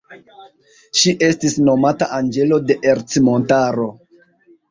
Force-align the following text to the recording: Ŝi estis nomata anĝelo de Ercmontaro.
Ŝi 1.01 1.11
estis 1.27 1.57
nomata 1.67 2.07
anĝelo 2.19 2.59
de 2.71 2.79
Ercmontaro. 2.93 3.87